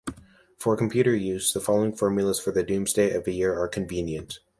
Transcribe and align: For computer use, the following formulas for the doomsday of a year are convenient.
For 0.57 0.75
computer 0.75 1.15
use, 1.15 1.53
the 1.53 1.59
following 1.59 1.93
formulas 1.95 2.39
for 2.39 2.49
the 2.51 2.63
doomsday 2.63 3.13
of 3.13 3.27
a 3.27 3.31
year 3.31 3.53
are 3.55 3.67
convenient. 3.67 4.39